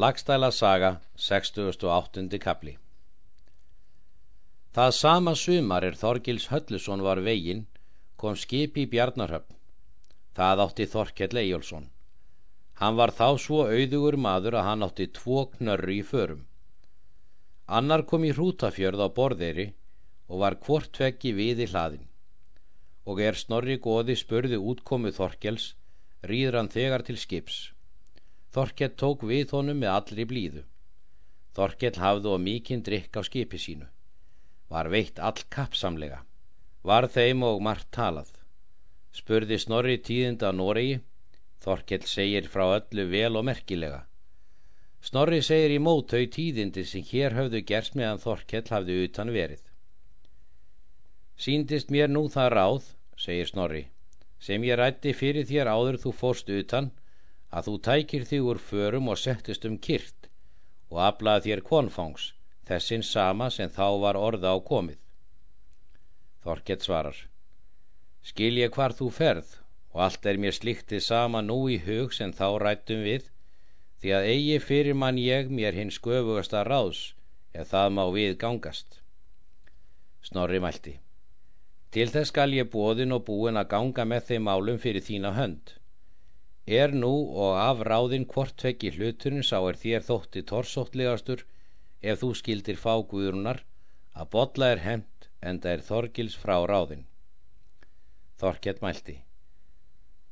[0.00, 2.38] Lagstæla saga, 68.
[2.40, 2.72] kapli
[4.72, 7.66] Það sama sumar er Þorgils Höllusson var veginn,
[8.16, 9.58] kom skip í Bjarnarhöfn.
[10.38, 11.88] Það átti Þorkell Eyjólfsson.
[12.80, 16.46] Hann var þá svo auðugur maður að hann átti tvo knörru í förum.
[17.80, 19.66] Annar kom í hrútafjörð á borðeiri
[20.30, 22.08] og var hvort veggi við í hlaðin.
[23.04, 25.74] Og er snorri goði spurði útkomu Þorkels,
[26.24, 27.60] rýður hann þegar til skips.
[28.50, 30.64] Þorkell tók við honum með allri blíðu.
[31.54, 33.86] Þorkell hafði og mikinn drikk á skipi sínu.
[34.70, 36.24] Var veitt all kapsamlega.
[36.82, 38.30] Var þeim og margt talað.
[39.14, 41.00] Spurði snorri tíðinda Noregi.
[41.60, 44.04] Þorkell segir frá öllu vel og merkilega.
[45.00, 49.62] Snorri segir í mótau tíðindi sem hér höfðu gerst meðan Þorkell hafði utan verið.
[51.40, 53.84] Síndist mér nú það ráð, segir Snorri,
[54.38, 56.90] sem ég rætti fyrir þér áður þú fórst utan,
[57.50, 60.28] að þú tækir þig úr förum og settist um kyrt
[60.90, 62.32] og aflaði þér konfangs,
[62.66, 64.98] þessin sama sem þá var orða á komið.
[66.44, 67.18] Þorkell svarar,
[68.22, 69.58] skil ég hvar þú ferð
[69.92, 73.26] og allt er mér sliktið sama nú í hug sem þá rættum við,
[74.00, 77.12] því að eigi fyrir mann ég mér hins sköfugasta ráðs
[77.52, 79.00] ef það má við gangast.
[80.22, 80.98] Snorri mælti.
[81.90, 85.79] Til þess skal ég bóðin og búin að ganga með þeim málum fyrir þína hönd.
[86.66, 91.44] Er nú og af ráðin hvort vekki hluturinn sá er þér þótti torsóttlegastur
[92.02, 93.64] ef þú skildir fá guðrunar
[94.14, 97.06] að botla er hend en það er þorgils frá ráðin.
[98.40, 99.16] Þorkett mælti.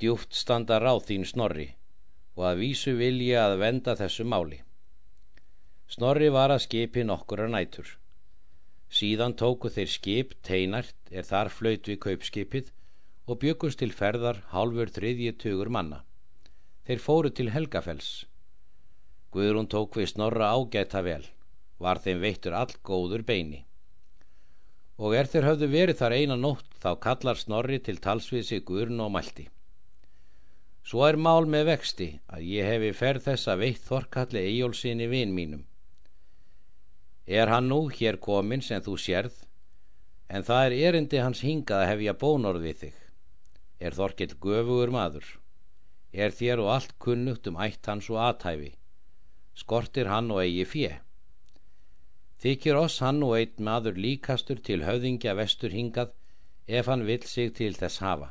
[0.00, 1.68] Djúft standa ráð þín snorri
[2.34, 4.62] og að vísu vilja að venda þessu máli.
[5.86, 7.86] Snorri var að skipi nokkura nætur.
[8.90, 12.72] Síðan tóku þeir skip teinart er þar flöyt við kaupskipið
[13.28, 16.02] og byggust til ferðar hálfur þriðji tugur manna.
[16.84, 18.08] Þeir fóru til Helgafells.
[19.32, 21.22] Guðrún tók við snorra ágæta vel,
[21.80, 23.62] var þeim veittur all góður beini.
[25.00, 29.00] Og er þeir höfðu verið þar eina nótt þá kallar snorri til talsvið sig Guðrún
[29.00, 29.46] og mælti.
[30.84, 35.32] Svo er mál með vexti að ég hefi ferð þess að veitt Þorkalli Eyjólfsinni vinn
[35.32, 35.62] mínum.
[37.24, 39.38] Er hann nú hér komin sem þú sérð,
[40.28, 43.00] en það er erindi hans hingað að hefja bónorð við þig.
[43.80, 45.32] Er Þorkill göfugur maður?
[46.14, 48.70] Er þér og allt kunnugt um ætt hans og aðtæfi?
[49.58, 50.92] Skortir hann og eigi fjö?
[52.42, 56.14] Þykir oss hann og einn maður líkastur til höfðingja vestur hingað
[56.68, 58.30] ef hann vill sig til þess hafa.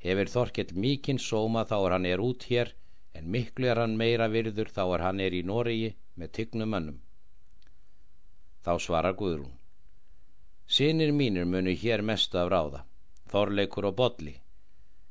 [0.00, 2.72] Hefur Þorkell mikinn sóma þá er hann er út hér
[3.18, 6.98] en miklu er hann meira virður þá er hann er í Noregi með tygnum önnum.
[8.64, 9.54] Þá svarar Guðrún.
[10.68, 12.84] Sinir mínir munu hér mest af ráða,
[13.32, 14.34] þorleikur og bodli,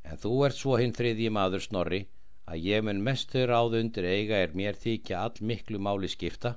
[0.08, 2.02] en þú ert svo hinn þriðji maður snorri
[2.48, 6.56] að ég mun mest þau ráð undir eiga er mér þykja all miklu máli skipta,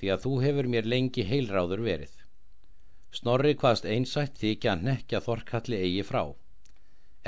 [0.00, 2.14] því að þú hefur mér lengi heilráður verið.
[3.12, 6.22] Snorri hvaðst einsætt þykja að nekja þorkalli eigi frá.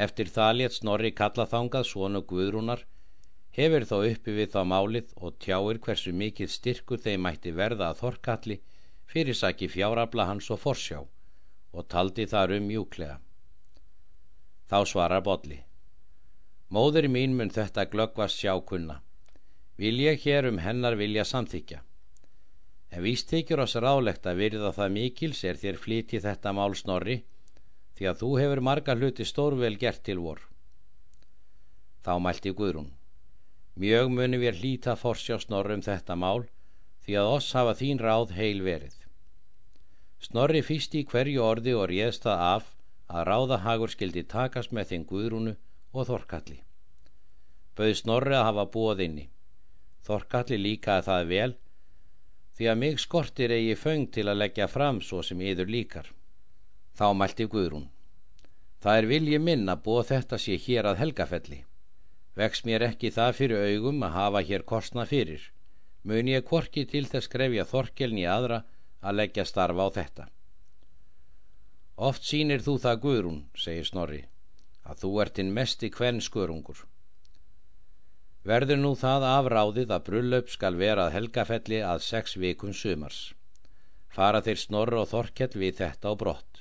[0.05, 2.87] Eftir það létt Snorri kalla þangað svonu Guðrúnar,
[3.53, 8.01] hefur þá uppi við þá málið og tjáir hversu mikið styrkur þeim mætti verða að
[8.05, 8.59] þorkalli
[9.13, 13.19] fyrir saki fjárabla hans og forsjá og taldi þar um mjúklega.
[14.73, 15.59] Þá svarar Bodli.
[16.73, 19.03] Móður mín mun þetta glöggvast sjá kunna.
[19.77, 21.83] Vil ég hér um hennar vilja samþykja.
[22.89, 27.19] En víst þykir oss ráðlegt að virða það mikils er þér flíti þetta mál snorri
[27.99, 30.41] því að þú hefur marga hluti stórvel gert til vor.
[32.01, 32.91] Þá mælti Guðrún.
[33.77, 36.47] Mjög muni við hlýta forsjá snorrum þetta mál
[37.05, 38.97] því að oss hafa þín ráð heil verið.
[40.17, 42.79] Snorri fyrst í hverju orði og réðst það af
[43.13, 45.55] að ráðahagur skildi takast með þinn Guðrúnu
[45.93, 46.63] og Þorkalli.
[47.77, 49.27] Bauð Snorri að hafa búið inni.
[50.07, 51.53] Þorkalli líkaði það vel
[52.57, 56.09] því að mig skortir eigi föng til að leggja fram svo sem yður líkar.
[56.97, 57.89] Þá mælti Guðrún.
[58.83, 61.63] Það er vilji minn að búa þetta sé hér að helgafelli.
[62.37, 65.43] Vex mér ekki það fyrir augum að hafa hér kostna fyrir.
[66.03, 68.65] Mun ég korki til þess grefja þorkelni aðra
[69.01, 70.25] að leggja starfa á þetta.
[72.09, 74.23] Oft sínir þú það Guðrún, segir Snorri,
[74.83, 76.81] að þú ert inn mest í hvern skörungur.
[78.49, 83.21] Verður nú það afráðið að brullaup skal vera að helgafelli að sex vikun sumars.
[84.11, 86.53] Fara þeir Snorri og Þorkell við þetta á brott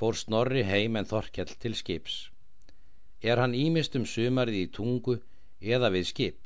[0.00, 2.14] fór Snorri heim en Þorkjall til skips.
[3.20, 5.18] Er hann ímist um sumarið í tungu
[5.60, 6.38] eða við skip?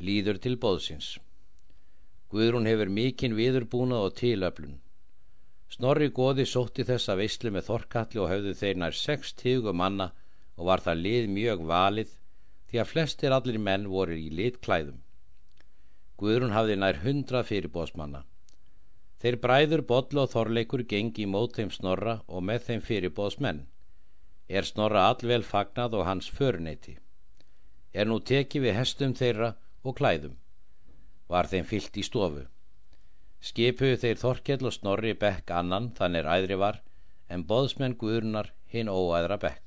[0.00, 1.08] Líður til bóðsins.
[2.32, 4.78] Guðrún hefur mikinn viðurbúnað og tilöflun.
[5.72, 10.12] Snorri goði sótti þessa veislu með Þorkalli og höfðu þeir nær sex tígu manna
[10.56, 12.12] og var það lið mjög valið
[12.70, 15.02] því að flestir allir menn voru í litklæðum.
[16.16, 18.22] Guðrún hafði nær hundra fyrirbóðsmanna.
[19.20, 23.62] Þeir bræður Boll og Þorleikur gengi í mót þeim snorra og með þeim fyrirbóðsmenn.
[24.48, 26.96] Er snorra allvel fagnað og hans föruneyti.
[27.92, 30.36] Er nú teki við hestum þeirra og klæðum.
[31.28, 32.44] Var þeim fyllt í stofu.
[33.44, 36.80] Skipuðu þeir Þorkell og Snorri bekk annan, þannig æðri var,
[37.28, 39.65] en boðsmenn Guðrunar hinn óæðra bekk.